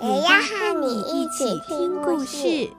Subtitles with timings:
[0.00, 2.70] 也要和你一起听故事。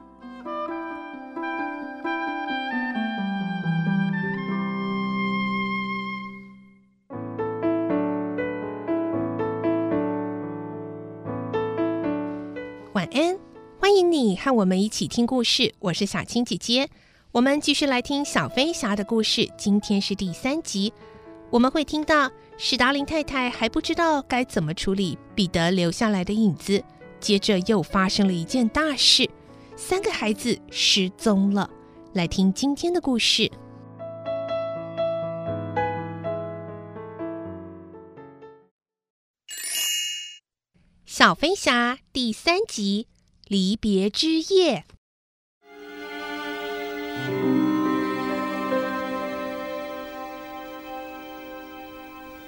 [12.93, 13.37] 晚安，
[13.77, 15.73] 欢迎你和我们一起听故事。
[15.79, 16.89] 我是小青姐姐，
[17.33, 19.45] 我们继续来听小飞侠的故事。
[19.57, 20.93] 今天是第三集，
[21.49, 26.81] 我们会听到史达林太太还不知道该怎么处理彼得留下来的影子，
[27.19, 29.29] 接着又发生了一件大事，
[29.75, 31.69] 三个孩子失踪了。
[32.13, 33.51] 来听今天的故事，
[41.05, 43.07] 小飞侠第三集
[43.47, 44.85] 《离别之夜》。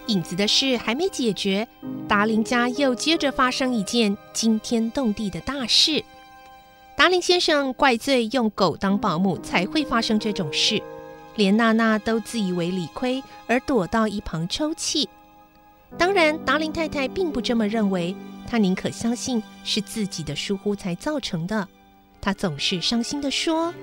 [0.08, 1.68] 影子的事还没解决，
[2.08, 6.04] 达林家又接着发生一件惊天动地的大事。
[6.98, 10.82] 达林先生怪罪用狗当保姆才会发生这种事，
[11.36, 15.08] 连娜娜都自以为理亏而躲到一旁抽泣。
[15.98, 18.16] 当然，达林太太并不这么认为。
[18.48, 21.66] 她宁可相信是自己的疏忽才造成的。
[22.20, 23.74] 她总是伤心地说：“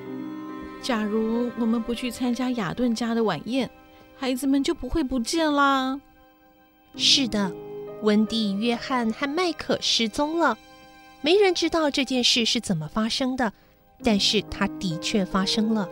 [0.82, 3.70] 假如我们不去参加亚顿家的晚宴，
[4.18, 5.98] 孩子们就不会不见啦。”
[6.96, 7.52] 是的，
[8.02, 10.58] 温蒂、约翰和麦可失踪了，
[11.20, 13.52] 没人知道这件事是怎么发生的，
[14.02, 15.88] 但是它的确发生了。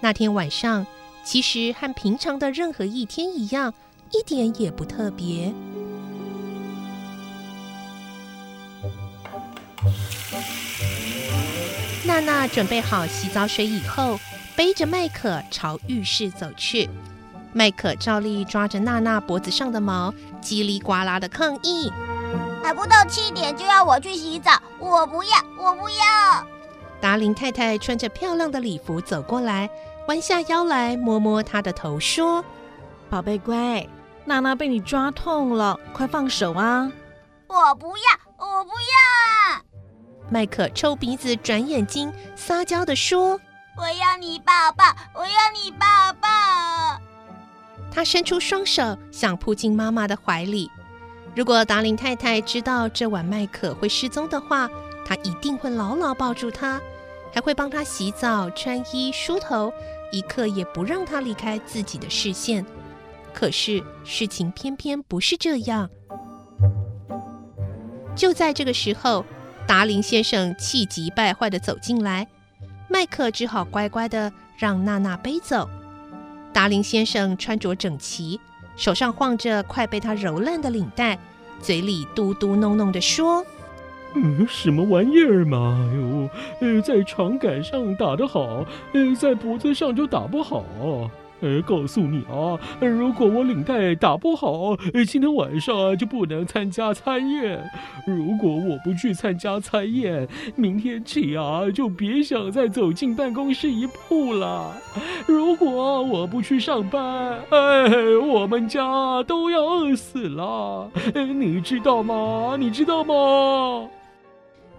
[0.00, 0.86] 那天晚上
[1.24, 3.74] 其实和平常的任何一天一样，
[4.12, 5.52] 一点也不特别。
[12.06, 14.18] 娜娜准备好洗澡水以后，
[14.56, 16.88] 背着麦克朝浴室走去。
[17.52, 21.92] 麦克照例抓着娜娜脖子上的毛，叽里呱啦的抗议
[22.62, 26.46] ：“还不到七点就要我去洗澡，我不要，我不要！”
[27.00, 29.68] 达林太太穿着漂亮的礼服走过来，
[30.06, 32.44] 弯下腰来摸摸她的头，说
[33.10, 33.84] ：“宝贝乖，
[34.24, 36.92] 娜娜被你抓痛了，快放手啊
[37.48, 38.02] ！”“我不要，
[38.36, 39.60] 我不要！”
[40.30, 43.40] 麦克抽鼻子、转眼睛，撒娇地说
[43.76, 44.84] ：“我要你抱抱，
[45.14, 46.28] 我要你抱抱。”
[47.90, 50.70] 他伸出双手，想扑进妈妈的怀里。
[51.34, 54.68] 如果达林太太知道这晚麦可会失踪的话，
[55.04, 56.80] 她一定会牢牢抱住他，
[57.32, 59.72] 还会帮他洗澡、穿衣、梳头，
[60.12, 62.64] 一刻也不让他离开自己的视线。
[63.32, 65.88] 可是事情偏偏不是这样。
[68.14, 69.24] 就在这个时候，
[69.66, 72.26] 达林先生气急败坏地走进来，
[72.88, 75.68] 麦克只好乖乖地让娜娜背走。
[76.52, 78.40] 达林先生穿着整齐，
[78.76, 81.18] 手上晃着快被他揉烂的领带，
[81.60, 83.44] 嘴里嘟嘟囔囔地说
[84.14, 85.78] ：“嗯，什么玩意儿嘛？
[85.94, 86.28] 哟，
[86.60, 90.64] 呃，在床杆上打得好，呃，在脖子上就打不好。”
[91.40, 97.62] 呃，告诉你啊，如果我领带打不好，今天晚上就不能参加餐宴。
[98.06, 104.72] 如果我不去参加餐宴，明天起啊，就别想再走进办公室一步了。
[105.26, 110.90] 如果我不去上班，哎，我们家都要饿死了。
[111.14, 112.56] 你知道吗？
[112.58, 113.88] 你知道吗？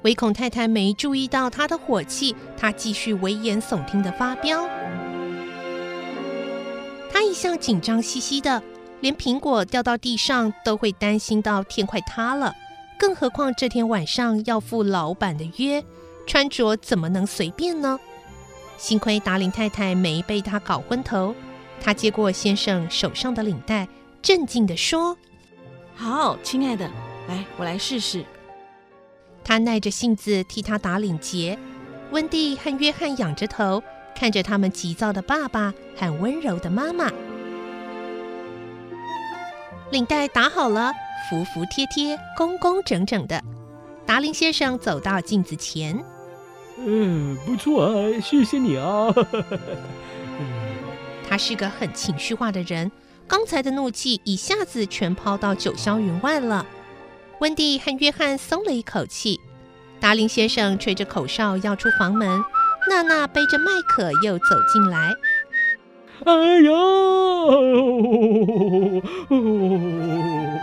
[0.03, 4.67] 唯恐太太没注意到他的火气，他继续危言耸听的发飙。
[7.11, 8.63] 他一向紧张兮兮的，
[9.01, 12.55] 连苹果掉到地上都会担心到天快塌了，
[12.97, 15.83] 更何况这天晚上要赴老板的约，
[16.25, 17.99] 穿着怎么能随便呢？
[18.77, 21.35] 幸亏达林太太没被他搞昏头，
[21.81, 23.87] 她接过先生手上的领带，
[24.21, 25.15] 镇静地说
[25.93, 26.89] ：“好，亲爱的，
[27.27, 28.23] 来，我来试试。”
[29.43, 31.59] 他耐着性子替他打领结，
[32.11, 33.83] 温蒂和约翰仰着头。
[34.21, 37.11] 看着他们急躁的爸爸和温柔的妈妈，
[39.89, 40.93] 领带打好了，
[41.27, 43.43] 服服帖帖，工工整整的。
[44.05, 45.99] 达林先生走到镜子前，
[46.77, 49.11] 嗯，不错啊，谢谢你啊。
[51.27, 52.91] 他是个很情绪化的人，
[53.27, 56.63] 刚才的怒气一下子全抛到九霄云外了。
[57.39, 59.39] 温蒂和约翰松了一口气，
[59.99, 62.43] 达林先生吹着口哨要出房门，
[62.89, 65.13] 娜娜背着麦克又走进来。
[66.23, 66.71] 哎呀！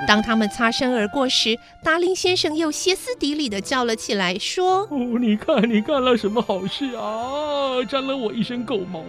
[0.07, 7.83] 当他们擦身而过时，达林先生又歇斯底里的叫了起来，说：“哦，你看你干了什么好事啊？
[7.89, 9.03] 沾了我一身狗毛！”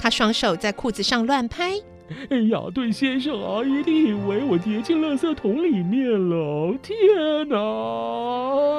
[0.00, 1.74] 他双手在裤子上乱拍。
[2.50, 6.74] 雅顿先生啊，一定以为我跌进垃圾桶里面了！
[6.82, 7.56] 天哪！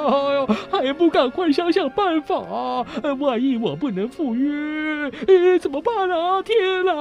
[0.08, 2.86] 哎呦，还不赶快想想办法啊！
[3.20, 6.42] 万一我不能赴约，哎，怎么办啊？
[6.44, 6.92] 天哪！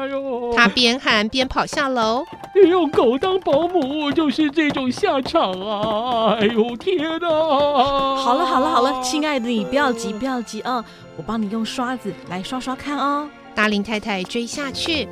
[0.00, 0.54] 哎呦！
[0.56, 2.24] 他边喊边跑下楼。
[2.70, 6.36] 用狗当保姆就是这种下场啊！
[6.40, 7.28] 哎呦，天哪！
[8.16, 10.82] 好了好了好了，亲爱的，你不要急不要急啊！
[11.18, 13.28] 我帮你用刷子来刷刷看哦！
[13.54, 15.06] 达林太太追下去。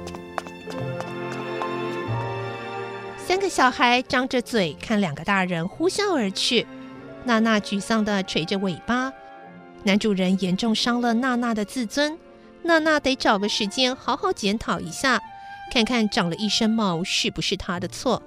[3.33, 6.67] 三个小孩张着嘴看两个大人呼啸而去，
[7.25, 9.11] 娜娜沮丧地垂着尾巴。
[9.85, 12.19] 男主人严重伤了娜娜的自尊，
[12.61, 15.19] 娜娜得找个时间好好检讨一下，
[15.73, 18.23] 看看长了一身毛是不是她的错。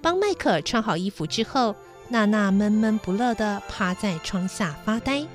[0.00, 1.74] 帮麦克穿好衣服之后，
[2.06, 5.26] 娜娜闷闷不乐地趴在窗下发呆。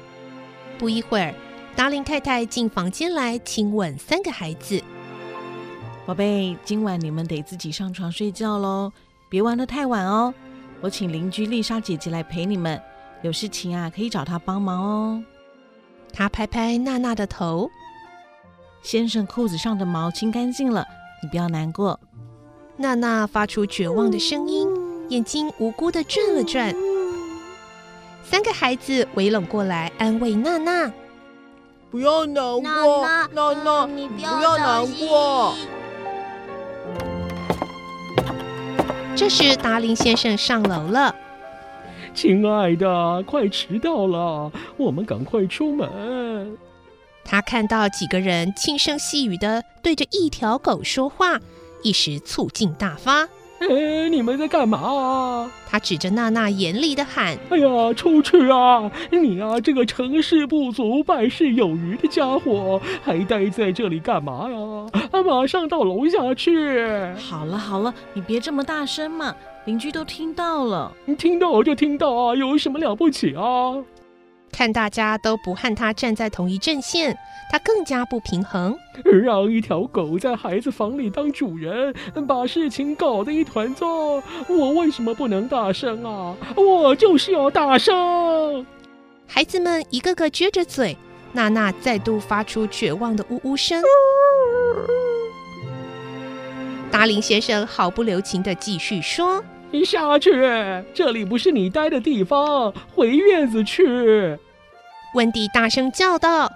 [0.78, 1.36] 不一会儿，
[1.76, 4.82] 达林太太进房间来亲吻三个孩子。
[6.06, 8.92] 宝贝，今晚你们得自己上床睡觉喽，
[9.30, 10.34] 别玩得太晚哦。
[10.82, 12.82] 我请邻居丽莎姐姐来陪你们，
[13.22, 15.24] 有事情啊可以找她帮忙哦。
[16.12, 17.72] 她拍拍娜娜的头，
[18.82, 20.86] 先生裤子上的毛清干净了，
[21.22, 21.98] 你不要难过。
[22.76, 24.68] 娜娜发出绝望的声音，
[25.08, 26.76] 眼睛无辜的转了转。
[28.26, 30.92] 三个孩子围拢过来安慰娜娜
[31.90, 35.56] ：“不要难过，娜娜，你不要难过。”
[39.24, 41.16] 这时，达林先生上楼了。
[42.14, 46.58] 亲爱的，快迟到了，我们赶快出门。
[47.24, 51.40] 他看到几个人轻声细语的对着一条狗说话，
[51.84, 53.26] 一时醋劲大发。
[53.70, 55.52] 哎，你们在干嘛？
[55.70, 58.92] 他指着娜娜，严厉地喊：“哎呀，出去啊！
[59.12, 64.58] 你啊，这个成事不足败事有余的家伙，还待在这里干嘛呀？
[65.12, 66.86] 啊，马上到楼下去！”
[67.18, 70.92] 好了好了，你别这么大声嘛，邻居都听到了。
[71.06, 73.76] 你听到就听到啊，有什么了不起啊？
[74.54, 77.18] 看大家都不和他站在同一阵线，
[77.52, 78.78] 他更加不平衡。
[79.04, 81.94] 让一条狗在孩子房里当主人，
[82.28, 83.88] 把事情搞得一团糟，
[84.48, 86.38] 我为什么不能大声啊？
[86.56, 88.66] 我就是要大声！
[89.26, 90.96] 孩子们一个个撅着嘴，
[91.32, 93.82] 娜娜再度发出绝望的呜呜声。
[96.92, 99.44] 达林先生毫不留情地继续说。
[99.72, 100.32] 你下去，
[100.94, 104.38] 这里不是你待的地方，回院子去。
[105.14, 106.52] 温蒂大声叫道：“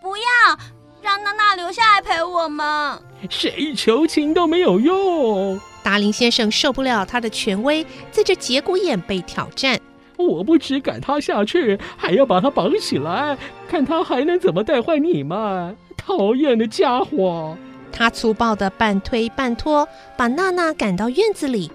[0.00, 0.58] 不要，
[1.02, 2.98] 让娜娜留下来陪我们。
[3.28, 9.78] 谁求情都没有用。”达林先生受不了他的权威，在这节骨眼被挑战。
[10.16, 13.36] 我不只赶他下去，还要把他绑起来，
[13.68, 15.76] 看他还能怎么带坏你们。
[15.96, 17.56] 讨厌的家伙！
[17.92, 21.70] 他粗暴地半推半拖，把娜娜赶到院子里。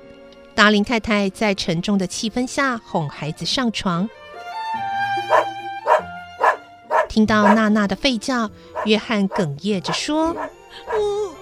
[0.54, 4.10] 达林太太在沉重的气氛下哄孩子上床。
[7.12, 8.50] 听到娜娜的吠叫，
[8.86, 10.34] 约翰哽咽着说
[10.88, 11.36] ：“嗯，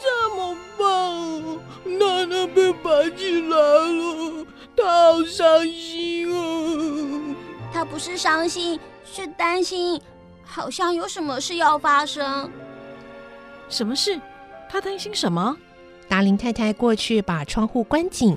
[0.00, 1.98] 怎么办？
[1.98, 7.34] 娜娜被绑起来了，她好伤心哦！
[7.72, 10.00] 她不是伤心，是担心，
[10.44, 12.48] 好像有什么事要发生。
[13.68, 14.20] 什么事？
[14.68, 15.56] 她担心什么？”
[16.08, 18.36] 达林太太过去把窗户关紧，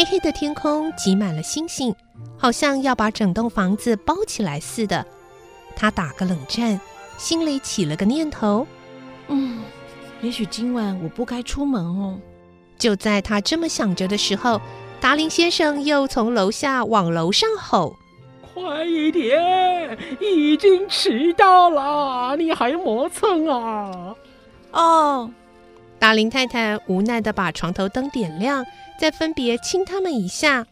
[0.00, 1.94] 黑黑的天空挤满了星星，
[2.38, 5.04] 好像要把整栋房子包起来似的。
[5.76, 6.80] 他打个冷战，
[7.18, 8.66] 心里起了个念头：
[9.28, 9.60] 嗯，
[10.22, 12.18] 也许今晚我不该出门哦。
[12.78, 14.58] 就在他这么想着的时候，
[15.02, 17.94] 达林先生又从楼下往楼上吼
[18.54, 24.16] ：“快一点，已经迟到了，你还磨蹭啊！”
[24.72, 25.30] 哦，
[25.98, 28.64] 达林太太无奈的把床头灯点亮，
[29.00, 30.66] 再分别亲他们一下。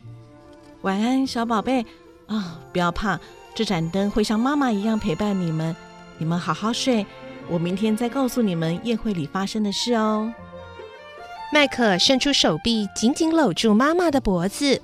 [0.82, 1.80] 晚安，小宝贝
[2.26, 2.44] 啊、哦！
[2.70, 3.18] 不要怕，
[3.54, 5.74] 这盏灯会像妈妈一样陪伴你们。
[6.18, 7.06] 你们好好睡，
[7.48, 10.30] 我明天再告诉你们宴会里发生的事哦。
[11.50, 14.82] 麦克伸出手臂，紧紧搂住妈妈的脖子。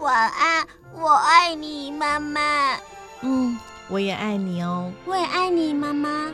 [0.00, 2.76] 晚安，我爱你，妈妈。
[3.20, 3.56] 嗯，
[3.88, 4.92] 我也爱你哦。
[5.06, 6.32] 我也爱你，妈妈。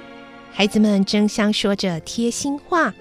[0.54, 2.94] 孩子们争相说着贴心话。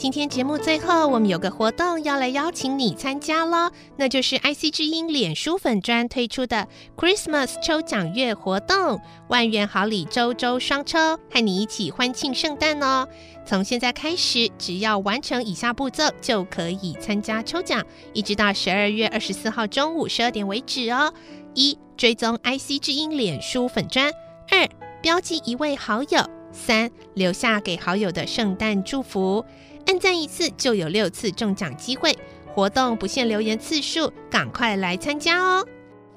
[0.00, 6.66] 今天节目最后，我们有个活动要来邀请你参加喽，那就是 IC 之音脸书粉专推出的
[6.96, 13.06] Christmas 抽奖月活动，万元好礼周周双抽，和你一起欢庆圣诞哦！
[13.44, 21.12] 从现在开始，只要完成以下步骤，就可以参加抽奖，一直到十二月二十四号中午十二点为止哦。
[21.52, 24.10] 一、追踪 IC 之音脸书粉专；
[24.48, 24.66] 二、
[25.02, 29.44] 标记一位好友；三、留下给好友的圣诞祝福。
[29.86, 32.16] 按赞一次就有六次中奖机会，
[32.54, 35.66] 活动不限留言次数，赶快来参加哦！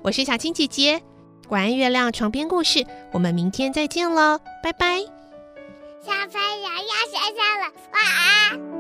[0.01, 1.01] 我是小青姐姐，
[1.49, 4.99] 晚安月亮床边故事，我们明天再见喽，拜拜！
[6.01, 8.72] 小朋友要睡觉了，晚安。